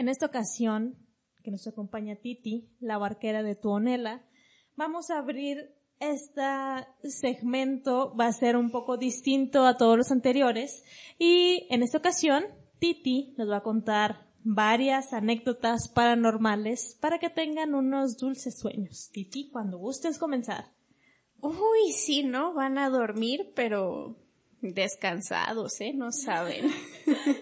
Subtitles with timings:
[0.00, 0.96] En esta ocasión,
[1.44, 4.24] que nos acompaña Titi, la barquera de Tuonela,
[4.74, 6.40] vamos a abrir este
[7.02, 10.84] segmento, va a ser un poco distinto a todos los anteriores
[11.18, 12.44] y en esta ocasión
[12.78, 19.10] Titi nos va a contar varias anécdotas paranormales para que tengan unos dulces sueños.
[19.12, 20.72] Titi, cuando gustes comenzar.
[21.42, 22.54] Uy, sí, ¿no?
[22.54, 24.16] Van a dormir, pero
[24.62, 25.92] descansados, ¿eh?
[25.92, 26.70] No saben.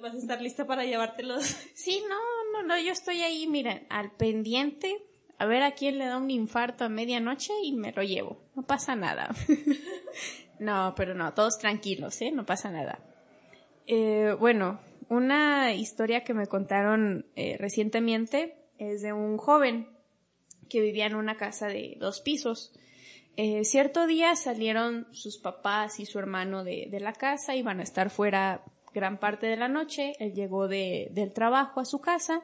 [0.00, 1.42] ¿Vas a estar lista para llevártelos?
[1.74, 2.16] Sí, no,
[2.52, 5.04] no, no, yo estoy ahí, miren, al pendiente,
[5.38, 8.38] a ver a quién le da un infarto a medianoche y me lo llevo.
[8.54, 9.34] No pasa nada.
[10.58, 12.32] no, pero no, todos tranquilos, ¿eh?
[12.32, 12.98] No pasa nada.
[13.86, 19.88] Eh, bueno, una historia que me contaron eh, recientemente es de un joven
[20.68, 22.72] que vivía en una casa de dos pisos.
[23.36, 27.82] Eh, cierto día salieron sus papás y su hermano de, de, la casa, iban a
[27.82, 28.64] estar fuera
[28.96, 32.42] gran parte de la noche, él llegó de, del trabajo a su casa,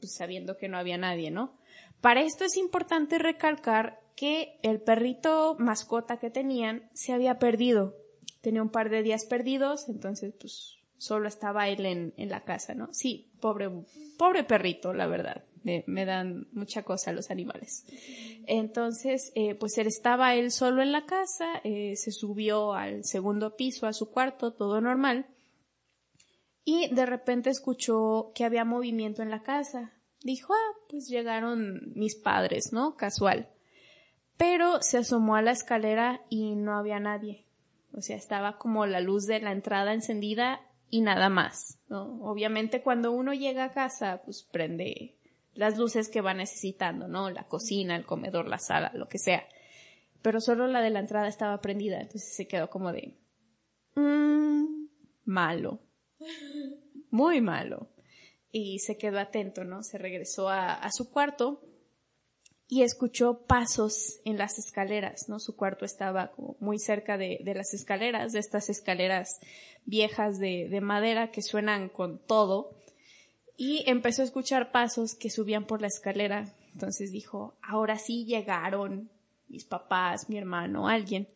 [0.00, 1.56] pues sabiendo que no había nadie, ¿no?
[2.02, 7.96] Para esto es importante recalcar que el perrito mascota que tenían se había perdido,
[8.42, 12.74] tenía un par de días perdidos, entonces pues solo estaba él en, en la casa,
[12.74, 12.92] ¿no?
[12.92, 13.70] Sí, pobre,
[14.18, 15.44] pobre perrito, la verdad.
[15.64, 17.84] Me, me dan mucha cosa los animales.
[18.46, 23.56] Entonces, eh, pues él estaba él solo en la casa, eh, se subió al segundo
[23.56, 25.26] piso, a su cuarto, todo normal.
[26.70, 29.94] Y de repente escuchó que había movimiento en la casa.
[30.22, 32.94] Dijo, ah, pues llegaron mis padres, ¿no?
[32.94, 33.48] Casual.
[34.36, 37.46] Pero se asomó a la escalera y no había nadie.
[37.94, 40.60] O sea, estaba como la luz de la entrada encendida
[40.90, 42.20] y nada más, ¿no?
[42.20, 45.16] Obviamente cuando uno llega a casa, pues prende
[45.54, 47.30] las luces que va necesitando, ¿no?
[47.30, 49.48] La cocina, el comedor, la sala, lo que sea.
[50.20, 53.16] Pero solo la de la entrada estaba prendida, entonces se quedó como de...
[53.94, 54.84] Mmm,
[55.24, 55.87] malo.
[57.10, 57.88] Muy malo.
[58.50, 59.82] Y se quedó atento, ¿no?
[59.82, 61.62] Se regresó a, su cuarto
[62.66, 65.38] y escuchó pasos en las escaleras, ¿no?
[65.38, 69.38] Su cuarto estaba muy cerca de, las escaleras, de estas escaleras
[69.84, 72.78] viejas de, de, madera que suenan con todo,
[73.56, 76.54] y empezó a escuchar pasos que subían por la escalera.
[76.72, 79.10] Entonces dijo, ahora sí llegaron
[79.48, 81.28] mis papás, mi hermano, alguien.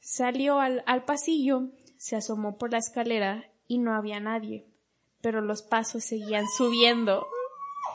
[0.00, 4.66] Salió al, al pasillo, se asomó por la escalera y no había nadie,
[5.20, 7.28] pero los pasos seguían subiendo.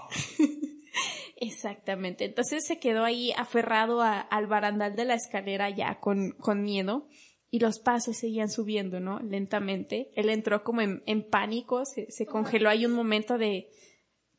[1.35, 2.23] Exactamente.
[2.23, 7.07] Entonces se quedó ahí aferrado al barandal de la escalera ya con, con miedo
[7.51, 9.19] y los pasos seguían subiendo, ¿no?
[9.19, 10.09] Lentamente.
[10.15, 13.69] Él entró como en, pánico, se, se, congeló ahí un momento de,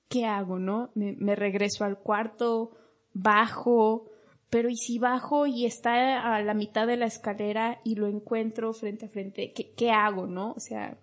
[0.09, 0.91] ¿qué hago, no?
[0.95, 2.73] Me, me, regreso al cuarto,
[3.13, 4.11] bajo,
[4.51, 8.73] pero ¿y si bajo y está a la mitad de la escalera y lo encuentro
[8.73, 9.53] frente a frente?
[9.53, 10.53] ¿Qué, qué hago, no?
[10.53, 10.99] O sea,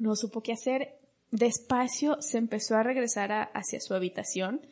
[0.00, 0.98] no supo qué hacer.
[1.30, 4.66] Despacio se empezó a regresar a, hacia su habitación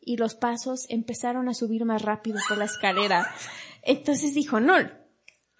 [0.00, 3.32] y los pasos empezaron a subir más rápido por la escalera.
[3.82, 4.74] Entonces dijo, no,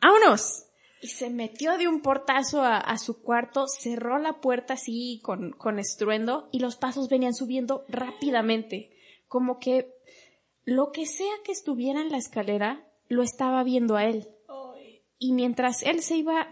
[0.02, 0.66] vámonos.
[1.02, 5.52] Y se metió de un portazo a, a, su cuarto, cerró la puerta así con,
[5.52, 8.90] con estruendo y los pasos venían subiendo rápidamente.
[9.28, 9.94] Como que
[10.64, 14.28] lo que sea que estuviera en la escalera lo estaba viendo a él.
[15.18, 16.48] Y mientras él se iba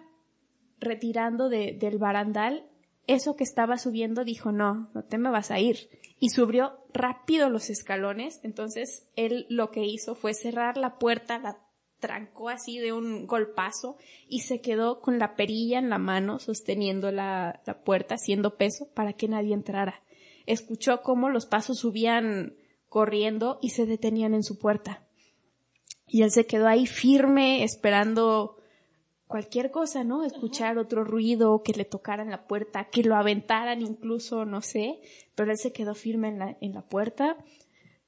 [0.81, 2.67] retirando de, del barandal,
[3.07, 5.89] eso que estaba subiendo dijo, no, no te me vas a ir.
[6.21, 11.59] Y subió rápido los escalones, entonces él lo que hizo fue cerrar la puerta, la
[12.01, 13.97] trancó así de un golpazo
[14.29, 18.89] y se quedó con la perilla en la mano sosteniendo la, la puerta haciendo peso
[18.95, 20.03] para que nadie entrara.
[20.47, 22.55] Escuchó cómo los pasos subían
[22.89, 25.07] corriendo y se detenían en su puerta.
[26.07, 28.58] Y él se quedó ahí firme esperando
[29.29, 30.25] cualquier cosa, ¿no?
[30.25, 35.01] Escuchar otro ruido, que le tocaran la puerta, que lo aventaran incluso, no sé,
[35.37, 37.37] pero él se quedó firme en la, en la puerta.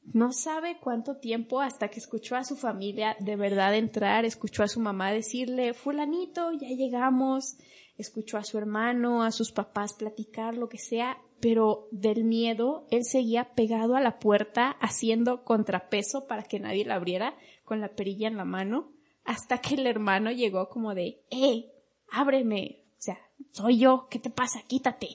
[0.03, 4.69] No sabe cuánto tiempo hasta que escuchó a su familia de verdad entrar, escuchó a
[4.69, 7.59] su mamá decirle, fulanito, ya llegamos,
[7.99, 13.05] escuchó a su hermano, a sus papás platicar, lo que sea, pero del miedo él
[13.05, 17.35] seguía pegado a la puerta haciendo contrapeso para que nadie la abriera
[17.65, 18.93] con la perilla en la mano
[19.25, 21.73] hasta que el hermano llegó como de, ¡eh!
[22.11, 22.85] ¡Ábreme!
[22.99, 23.19] O sea,
[23.53, 24.63] soy yo, ¿qué te pasa?
[24.67, 25.09] Quítate.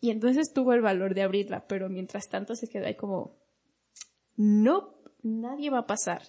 [0.00, 3.38] Y entonces tuvo el valor de abrirla, pero mientras tanto se quedó ahí como,
[4.36, 6.22] no, nadie va a pasar.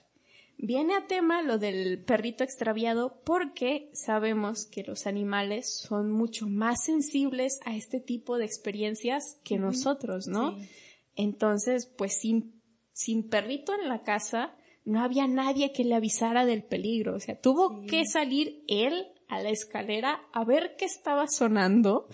[0.57, 6.85] Viene a tema lo del perrito extraviado porque sabemos que los animales son mucho más
[6.85, 10.57] sensibles a este tipo de experiencias que nosotros, ¿no?
[10.57, 10.69] Sí.
[11.15, 12.61] Entonces, pues sin,
[12.93, 17.15] sin perrito en la casa, no había nadie que le avisara del peligro.
[17.15, 17.87] O sea, tuvo sí.
[17.87, 22.07] que salir él a la escalera a ver qué estaba sonando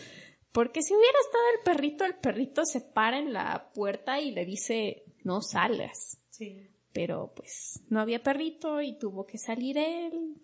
[0.51, 4.45] Porque si hubiera estado el perrito, el perrito se para en la puerta y le
[4.45, 6.21] dice, no salgas.
[6.29, 6.67] Sí.
[6.93, 10.35] Pero pues no había perrito y tuvo que salir él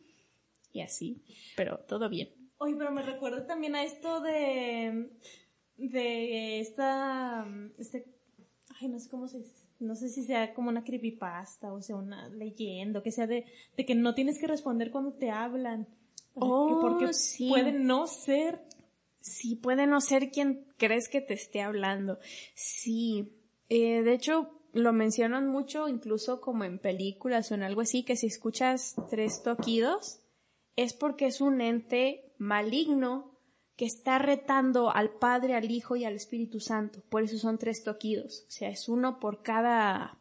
[0.71, 1.23] y así.
[1.55, 2.29] Pero todo bien.
[2.59, 5.09] Oye, pero me recuerda también a esto de,
[5.75, 7.45] de esta,
[7.77, 8.16] este,
[8.87, 9.43] ay, no sé cómo se
[9.79, 13.45] no sé si sea como una creepypasta o sea una leyenda, que sea de,
[13.75, 15.87] de que no tienes que responder cuando te hablan.
[16.33, 17.49] Oh, porque sí.
[17.49, 18.61] puede no ser.
[19.19, 22.19] Sí, puede no ser quien crees que te esté hablando.
[22.55, 23.33] Sí.
[23.69, 28.15] Eh, de hecho, lo mencionan mucho, incluso como en películas o en algo así, que
[28.15, 30.21] si escuchas tres toquidos,
[30.75, 33.36] es porque es un ente maligno
[33.77, 37.03] que está retando al Padre, al Hijo y al Espíritu Santo.
[37.09, 38.43] Por eso son tres toquidos.
[38.47, 40.17] O sea, es uno por cada,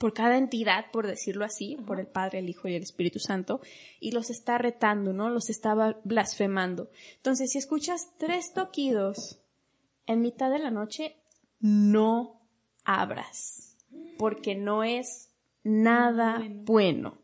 [0.00, 3.60] por cada entidad, por decirlo así, por el Padre, el Hijo y el Espíritu Santo,
[4.00, 5.30] y los está retando, ¿no?
[5.30, 6.90] Los estaba blasfemando.
[7.14, 9.40] Entonces, si escuchas tres toquidos
[10.06, 11.14] en mitad de la noche,
[11.60, 12.42] no
[12.84, 13.78] abras,
[14.18, 15.30] porque no es
[15.62, 16.62] nada Bueno.
[16.64, 17.18] bueno.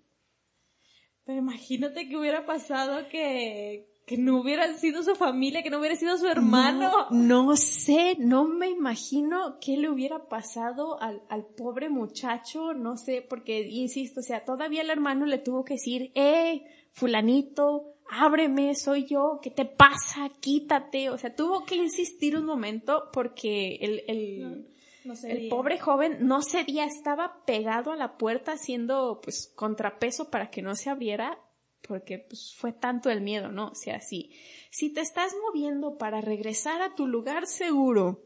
[1.25, 5.97] Pero imagínate que hubiera pasado que, que no hubiera sido su familia, que no hubiera
[5.97, 7.09] sido su hermano.
[7.11, 12.97] No, no sé, no me imagino qué le hubiera pasado al, al pobre muchacho, no
[12.97, 16.63] sé, porque insisto, o sea, todavía el hermano le tuvo que decir, eh,
[16.93, 20.31] fulanito, ábreme, soy yo, ¿qué te pasa?
[20.39, 24.69] Quítate, o sea, tuvo que insistir un momento porque el, el,
[25.05, 30.49] No el pobre joven no cedía, estaba pegado a la puerta haciendo pues contrapeso para
[30.49, 31.41] que no se abriera
[31.87, 33.69] porque pues fue tanto el miedo, ¿no?
[33.69, 34.35] O sea, si,
[34.71, 38.23] si te estás moviendo para regresar a tu lugar seguro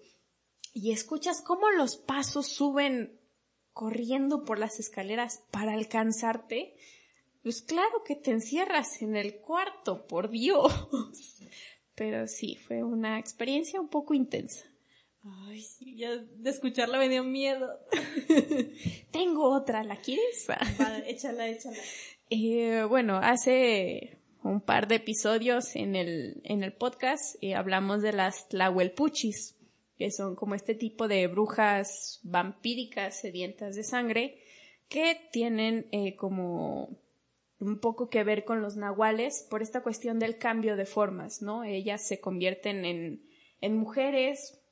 [0.72, 3.20] y escuchas cómo los pasos suben
[3.72, 6.76] corriendo por las escaleras para alcanzarte,
[7.42, 10.72] pues claro que te encierras en el cuarto, por Dios.
[11.94, 14.64] Pero sí, fue una experiencia un poco intensa.
[15.22, 17.78] Ay, sí, ya de escucharla me dio miedo.
[19.10, 20.46] Tengo otra, ¿la quieres?
[20.48, 21.76] Va, échala, échala.
[22.32, 28.12] Eh, bueno, hace un par de episodios en el, en el podcast eh, hablamos de
[28.12, 29.56] las tlahuelpuchis,
[29.98, 34.38] que son como este tipo de brujas vampíricas sedientas de sangre
[34.88, 37.00] que tienen eh, como
[37.58, 41.64] un poco que ver con los nahuales por esta cuestión del cambio de formas, ¿no?
[41.64, 43.28] Ellas se convierten en,
[43.60, 44.62] en mujeres,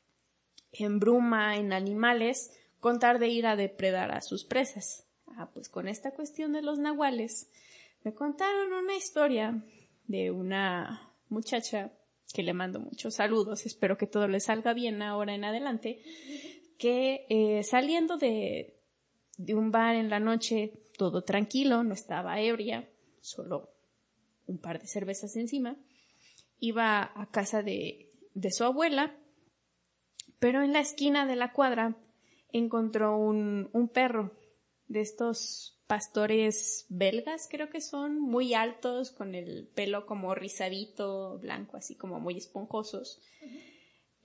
[0.71, 5.08] en bruma, en animales, con tal de ir a depredar a sus presas.
[5.38, 7.49] Ah, pues con esta cuestión de los nahuales,
[8.02, 9.62] me contaron una historia
[10.08, 11.93] de una muchacha
[12.35, 16.02] que le mando muchos saludos, espero que todo le salga bien ahora en adelante,
[16.76, 18.81] que eh, saliendo de,
[19.37, 22.88] de un bar en la noche, todo tranquilo, no estaba ebria,
[23.20, 23.70] solo
[24.49, 25.76] un par de cervezas encima,
[26.58, 29.17] iba a casa de, de su abuela,
[30.40, 31.96] pero en la esquina de la cuadra
[32.50, 34.32] encontró un, un perro
[34.88, 41.76] de estos pastores belgas, creo que son, muy altos, con el pelo como rizadito, blanco,
[41.76, 43.20] así como muy esponjosos.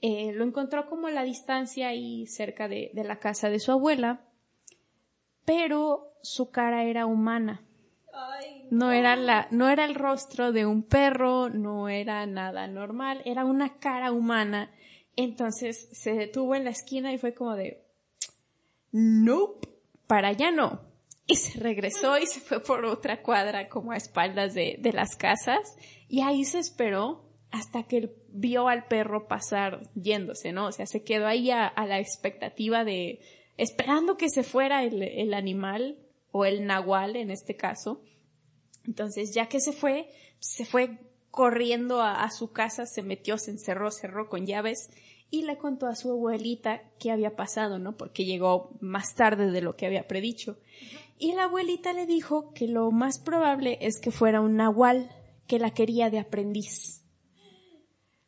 [0.01, 3.71] Eh, lo encontró como a la distancia ahí cerca de, de la casa de su
[3.71, 4.25] abuela,
[5.45, 7.65] pero su cara era humana.
[8.13, 13.21] Ay, No era la, no era el rostro de un perro, no era nada normal,
[13.25, 14.71] era una cara humana.
[15.15, 17.86] Entonces se detuvo en la esquina y fue como de,
[18.91, 19.73] nope,
[20.07, 20.81] para allá no.
[21.25, 25.15] Y se regresó y se fue por otra cuadra como a espaldas de, de las
[25.15, 25.75] casas
[26.10, 30.67] y ahí se esperó hasta que vio al perro pasar yéndose, ¿no?
[30.67, 33.19] O sea, se quedó ahí a, la expectativa de,
[33.57, 36.00] esperando que se fuera el, el animal
[36.31, 38.01] o el nahual en este caso.
[38.86, 40.98] Entonces, ya que se fue, se fue
[41.29, 44.89] corriendo a, a, su casa, se metió, se encerró, cerró con llaves
[45.34, 47.98] y le contó a su abuelita qué había pasado, ¿no?
[47.98, 50.60] Porque llegó más tarde de lo que había predicho.
[51.18, 55.10] Y la abuelita le dijo que lo más probable es que fuera un nahual
[55.48, 57.04] que la quería de aprendiz.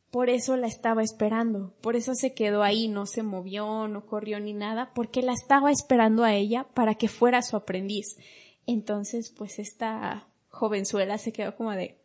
[0.10, 4.40] Por eso la estaba esperando, por eso se quedó ahí, no se movió, no corrió
[4.40, 8.18] ni nada, porque la estaba esperando a ella para que fuera su aprendiz.
[8.66, 12.00] Entonces, pues esta jovenzuela se quedó como de,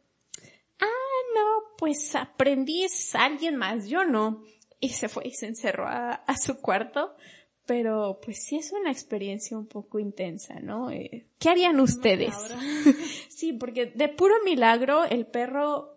[0.78, 4.42] ah, no, pues aprendiz alguien más, yo no.
[4.80, 7.14] Y se fue y se encerró a, a su cuarto.
[7.66, 10.90] Pero pues sí es una experiencia un poco intensa, ¿no?
[10.90, 12.34] Eh, ¿Qué harían ustedes?
[13.28, 15.94] sí, porque de puro milagro el perro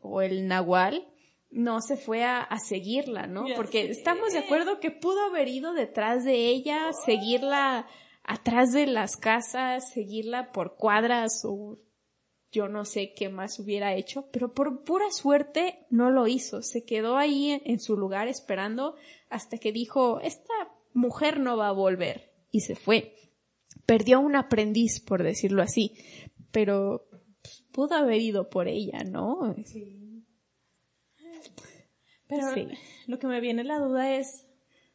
[0.00, 1.08] o el nahual
[1.50, 3.48] no se fue a, a seguirla, ¿no?
[3.48, 3.90] Ya Porque sé.
[3.90, 7.86] estamos de acuerdo que pudo haber ido detrás de ella, seguirla
[8.22, 11.78] atrás de las casas, seguirla por cuadras o
[12.50, 16.62] yo no sé qué más hubiera hecho, pero por pura suerte no lo hizo.
[16.62, 18.96] Se quedó ahí en, su lugar esperando
[19.28, 20.54] hasta que dijo, esta
[20.94, 22.32] mujer no va a volver.
[22.50, 23.14] Y se fue.
[23.84, 25.92] Perdió un aprendiz, por decirlo así,
[26.50, 27.06] pero
[27.42, 29.54] pues, pudo haber ido por ella, ¿no?
[29.64, 30.24] Sí.
[32.26, 32.46] Pero
[33.06, 34.46] lo que me viene la duda es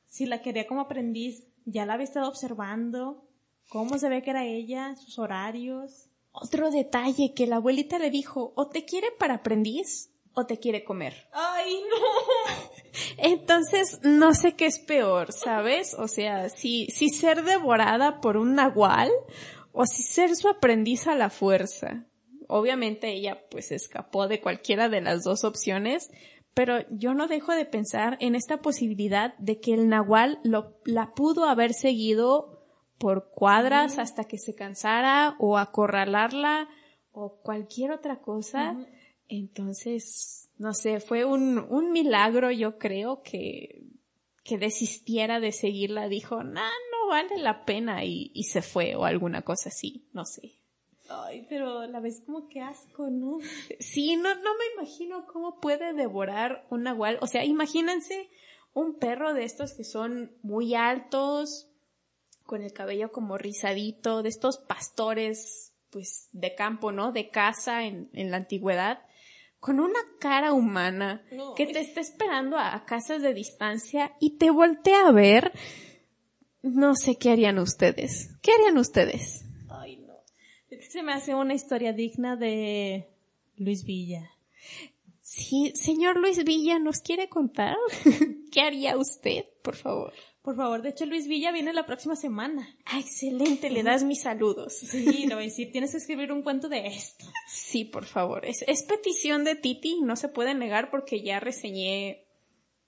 [0.06, 3.28] si la quería como aprendiz, ya la había estado observando,
[3.70, 6.10] cómo se ve que era ella, sus horarios.
[6.34, 10.84] Otro detalle que la abuelita le dijo, o te quiere para aprendiz o te quiere
[10.84, 11.28] comer.
[11.32, 12.62] ¡Ay, no!
[13.18, 15.94] Entonces, no sé qué es peor, ¿sabes?
[15.94, 19.12] O sea, si, si ser devorada por un nahual
[19.72, 22.06] o si ser su aprendiz a la fuerza.
[22.48, 26.10] Obviamente ella pues escapó de cualquiera de las dos opciones,
[26.54, 31.14] pero yo no dejo de pensar en esta posibilidad de que el nahual lo, la
[31.14, 32.53] pudo haber seguido
[33.04, 36.70] por cuadras hasta que se cansara o acorralarla
[37.12, 38.78] o cualquier otra cosa.
[39.28, 43.84] Entonces, no sé, fue un, un milagro, yo creo, que,
[44.46, 46.08] que desistiera de seguirla.
[46.08, 50.24] Dijo, nah, no vale la pena y, y se fue o alguna cosa así, no
[50.24, 50.54] sé.
[51.10, 53.40] Ay, pero la ves como que asco, ¿no?
[53.82, 57.18] Sí, no, no me imagino cómo puede devorar un nahual.
[57.20, 58.30] O sea, imagínense
[58.74, 61.68] un perro de estos que son muy altos,
[62.46, 67.12] con el cabello como rizadito, de estos pastores, pues, de campo, ¿no?
[67.12, 69.00] De casa en, en la antigüedad,
[69.60, 71.24] con una cara humana
[71.56, 75.54] que te está esperando a casas de distancia y te voltea a ver.
[76.62, 78.36] No sé qué harían ustedes.
[78.42, 79.46] ¿Qué harían ustedes?
[80.90, 83.08] Se me hace una historia digna de
[83.56, 84.30] Luis Villa.
[85.22, 87.78] Sí, señor Luis Villa, ¿nos quiere contar?
[88.52, 90.14] ¿Qué haría usted, por favor?
[90.44, 92.68] Por favor, de hecho Luis Villa viene la próxima semana.
[92.86, 94.74] Ah, excelente, le das mis saludos.
[94.74, 97.26] Sí, lo voy a decir, tienes que escribir un cuento de esto.
[97.48, 98.46] Sí, por favor.
[98.46, 102.28] Es, es petición de Titi, no se puede negar porque ya reseñé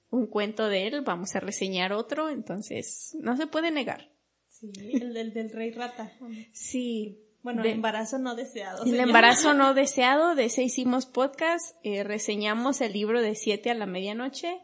[0.09, 4.12] un cuento de él, vamos a reseñar otro, entonces no se puede negar.
[4.50, 6.12] Sí, el del, del rey rata.
[6.51, 8.83] Sí, bueno, el embarazo no deseado.
[8.83, 13.75] El embarazo no deseado, de ese hicimos podcast, eh, reseñamos el libro de 7 a
[13.75, 14.59] la medianoche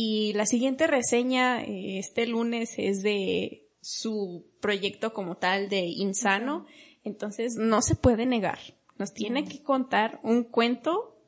[0.00, 6.66] y la siguiente reseña eh, este lunes es de su proyecto como tal de Insano,
[7.02, 8.60] entonces no se puede negar,
[8.96, 11.20] nos tiene que contar un cuento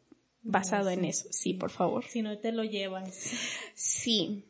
[0.42, 2.04] basado en eso, sí, por favor.
[2.04, 3.12] Si no te lo llevas.
[3.74, 4.46] Sí.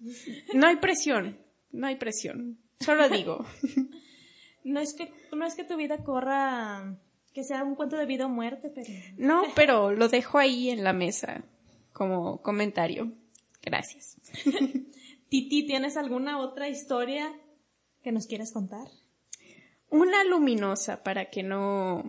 [0.54, 1.38] No hay presión,
[1.72, 3.44] no hay presión, solo digo.
[4.64, 6.98] No es que, no es que tu vida corra,
[7.32, 8.92] que sea un cuento de vida o muerte, pero...
[9.16, 11.44] No, pero lo dejo ahí en la mesa
[11.92, 13.12] como comentario.
[13.66, 14.16] Gracias.
[15.28, 17.34] Titi, ¿tienes alguna otra historia
[18.02, 18.86] que nos quieras contar?
[19.90, 22.04] Una luminosa para que no,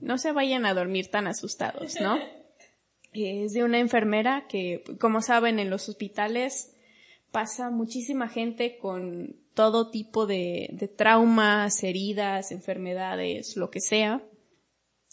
[0.00, 2.18] no se vayan a dormir tan asustados, ¿no?
[3.12, 6.74] es de una enfermera que, como saben, en los hospitales
[7.30, 14.22] pasa muchísima gente con todo tipo de, de traumas, heridas, enfermedades, lo que sea.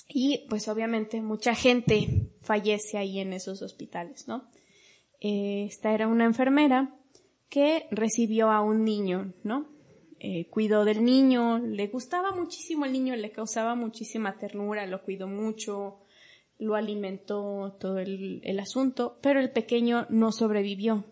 [0.08, 4.50] Y pues obviamente mucha gente fallece ahí en esos hospitales, ¿no?
[5.24, 6.96] Eh, esta era una enfermera
[7.50, 9.68] que recibió a un niño, ¿no?
[10.20, 15.28] Eh, cuidó del niño, le gustaba muchísimo el niño, le causaba muchísima ternura, lo cuidó
[15.28, 15.98] mucho,
[16.60, 21.06] lo alimentó todo el, asunto, pero el pequeño no sobrevivió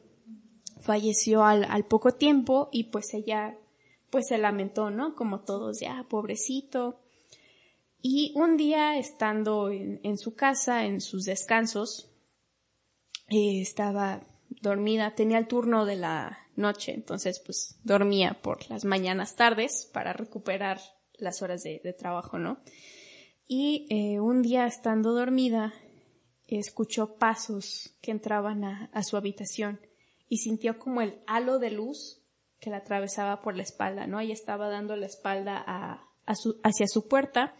[0.81, 3.55] falleció al, al poco tiempo y pues ella
[4.11, 5.15] pues se lamentó, ¿no?
[5.15, 6.99] Como todos, ya, pobrecito.
[8.01, 12.10] Y un día, estando en, su casa, en sus descansos,
[13.31, 14.21] estaba
[14.61, 20.13] dormida, tenía el turno de la noche, entonces pues dormía por las mañanas tardes para
[20.13, 20.79] recuperar
[21.13, 22.59] las horas de, trabajo, ¿no?
[23.47, 25.73] Y eh, un día, estando dormida,
[26.47, 29.79] escuchó pasos que entraban a, a su habitación
[30.27, 32.21] y sintió como el halo de luz
[32.59, 34.19] que la atravesaba por la espalda, ¿no?
[34.19, 37.55] Ella estaba dando la espalda a, hacia su puerta,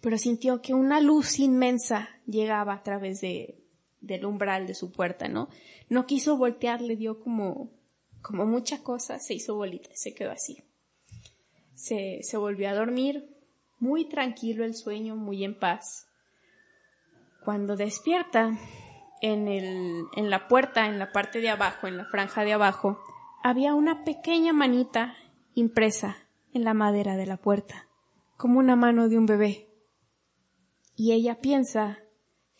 [0.00, 3.61] pero sintió que una luz inmensa llegaba a través de,
[4.02, 5.48] del umbral de su puerta, ¿no?
[5.88, 7.70] No quiso voltear, le dio como,
[8.20, 10.62] como mucha cosa, se hizo bolita se quedó así.
[11.74, 13.28] Se, se volvió a dormir,
[13.78, 16.06] muy tranquilo el sueño, muy en paz.
[17.44, 18.58] Cuando despierta,
[19.22, 22.98] en, el, en la puerta, en la parte de abajo, en la franja de abajo,
[23.42, 25.14] había una pequeña manita
[25.54, 26.16] impresa
[26.52, 27.88] en la madera de la puerta,
[28.36, 29.68] como una mano de un bebé.
[30.96, 32.00] Y ella piensa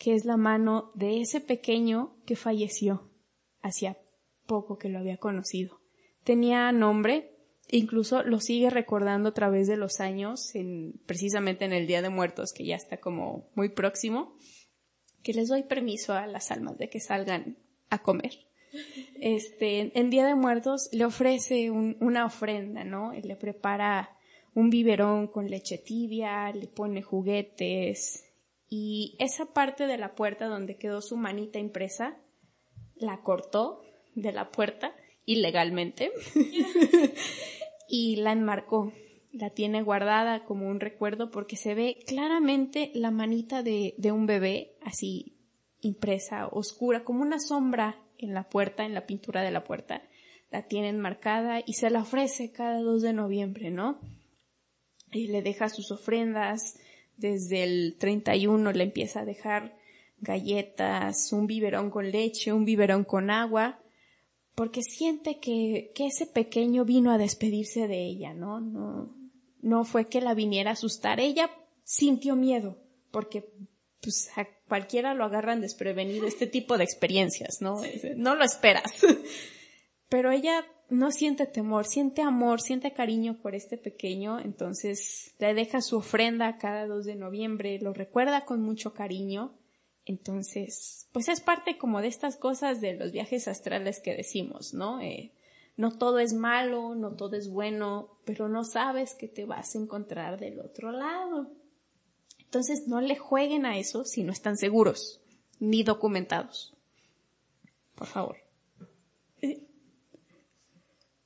[0.03, 3.09] que es la mano de ese pequeño que falleció
[3.61, 3.97] hacía
[4.45, 5.79] poco que lo había conocido.
[6.25, 7.37] Tenía nombre,
[7.69, 12.09] incluso lo sigue recordando a través de los años, en, precisamente en el Día de
[12.09, 14.35] Muertos, que ya está como muy próximo,
[15.21, 17.57] que les doy permiso a las almas de que salgan
[17.89, 18.33] a comer.
[19.21, 23.13] Este, en Día de Muertos le ofrece una ofrenda, ¿no?
[23.13, 24.17] Le prepara
[24.53, 28.32] un biberón con leche tibia, le pone juguetes
[28.75, 32.17] y esa parte de la puerta donde quedó su manita impresa,
[32.95, 33.83] la cortó
[34.15, 36.11] de la puerta ilegalmente
[37.87, 38.91] y la enmarcó.
[39.31, 44.25] La tiene guardada como un recuerdo porque se ve claramente la manita de, de un
[44.25, 45.37] bebé así
[45.81, 50.01] impresa, oscura, como una sombra en la puerta, en la pintura de la puerta.
[50.49, 53.99] La tiene enmarcada y se la ofrece cada 2 de noviembre, ¿no?
[55.11, 56.73] Y le deja sus ofrendas.
[57.17, 59.77] Desde el 31 le empieza a dejar
[60.19, 63.79] galletas, un biberón con leche, un biberón con agua
[64.55, 68.59] porque siente que, que ese pequeño vino a despedirse de ella, ¿no?
[68.59, 69.09] No,
[69.61, 71.19] no fue que la viniera a asustar.
[71.19, 71.49] Ella
[71.83, 72.77] sintió miedo,
[73.11, 73.49] porque
[74.01, 77.81] pues a cualquiera lo agarran desprevenido este tipo de experiencias, ¿no?
[78.15, 79.01] No lo esperas.
[80.09, 85.81] Pero ella no siente temor, siente amor, siente cariño por este pequeño, entonces le deja
[85.81, 89.53] su ofrenda cada 2 de noviembre, lo recuerda con mucho cariño
[90.05, 94.99] entonces, pues es parte como de estas cosas de los viajes astrales que decimos, ¿no?
[94.99, 95.31] Eh,
[95.77, 99.79] no todo es malo, no todo es bueno, pero no sabes que te vas a
[99.79, 101.51] encontrar del otro lado.
[102.39, 105.21] Entonces, no le jueguen a eso si no están seguros,
[105.59, 106.75] ni documentados.
[107.95, 108.37] Por favor.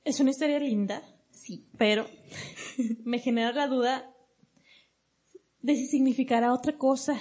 [0.08, 2.06] Es una historia linda, sí, pero
[3.04, 4.10] me genera la duda
[5.60, 7.20] de si significará otra cosa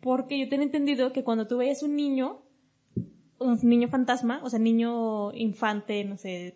[0.00, 2.42] porque yo tengo entendido que cuando tú veías un niño,
[3.38, 6.54] un niño fantasma, o sea, niño infante, no sé,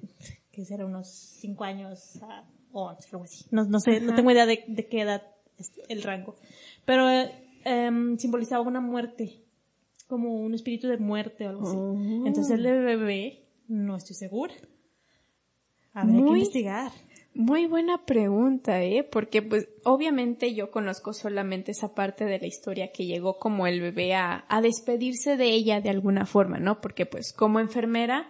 [0.51, 2.19] que será unos 5 años
[2.73, 3.45] o algo así.
[3.53, 5.23] No, no sé, no tengo idea de, qué edad
[5.59, 6.35] es el rango.
[6.87, 7.09] Pero
[7.65, 9.45] em, simbolizaba una muerte,
[10.09, 11.77] como un espíritu de muerte o algo así.
[11.79, 12.27] Oh.
[12.27, 14.55] Entonces el bebé, no estoy segura.
[15.93, 16.93] Habría que investigar.
[17.35, 19.05] Muy buena pregunta, ¿eh?
[19.05, 23.81] Porque pues obviamente yo conozco solamente esa parte de la historia que llegó como el
[23.81, 26.81] bebé a, a despedirse de ella de alguna forma, ¿no?
[26.81, 28.29] Porque pues como enfermera,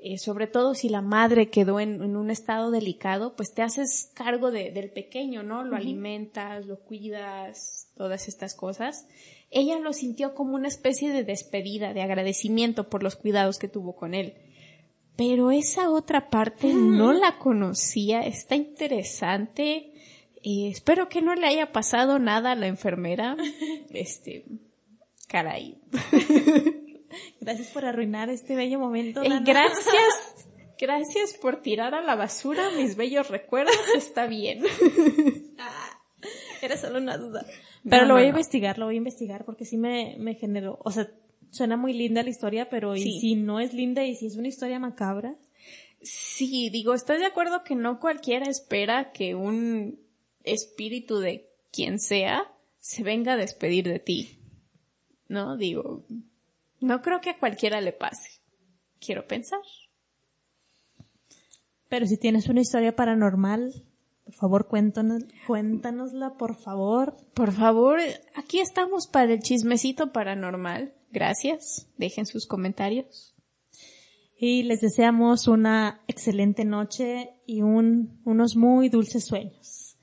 [0.00, 4.50] eh, sobre todo si la madre quedó en, un estado delicado, pues te haces cargo
[4.50, 5.62] de, del pequeño, ¿no?
[5.64, 9.06] Lo alimentas, lo cuidas, todas estas cosas.
[9.50, 13.94] Ella lo sintió como una especie de despedida, de agradecimiento por los cuidados que tuvo
[13.94, 14.34] con él
[15.18, 19.92] pero esa otra parte no la conocía, está interesante.
[20.44, 23.36] Eh, espero que no le haya pasado nada a la enfermera.
[23.90, 24.44] Este,
[25.26, 25.76] caray.
[27.40, 29.22] Gracias por arruinar este bello momento.
[29.24, 30.46] Eh, gracias,
[30.78, 33.74] gracias por tirar a la basura mis bellos recuerdos.
[33.96, 34.62] Está bien.
[35.58, 36.00] Ah,
[36.62, 37.44] era solo una duda.
[37.88, 40.92] Pero lo voy a investigar, lo voy a investigar porque sí me, me generó, o
[40.92, 41.10] sea,
[41.50, 44.48] suena muy linda la historia, pero ¿y si no es linda y si es una
[44.48, 45.36] historia macabra?
[46.00, 50.00] Sí, digo, estoy de acuerdo que no cualquiera espera que un
[50.44, 52.42] espíritu de quien sea
[52.78, 54.38] se venga a despedir de ti.
[55.28, 55.56] ¿No?
[55.56, 56.04] Digo,
[56.80, 58.40] no creo que a cualquiera le pase.
[59.00, 59.60] Quiero pensar.
[61.88, 63.84] Pero si tienes una historia paranormal,
[64.24, 67.16] por favor, cuéntanos, cuéntanosla, por favor.
[67.34, 67.98] Por favor,
[68.34, 70.94] aquí estamos para el chismecito paranormal.
[71.10, 71.88] Gracias.
[71.96, 73.34] Dejen sus comentarios.
[74.38, 79.96] Y les deseamos una excelente noche y un, unos muy dulces sueños.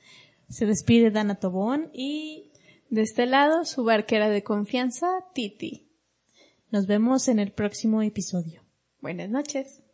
[0.49, 2.51] Se despide Dana Tobón y
[2.89, 5.87] de este lado su barquera de confianza, Titi.
[6.69, 8.61] Nos vemos en el próximo episodio.
[9.01, 9.84] Buenas noches.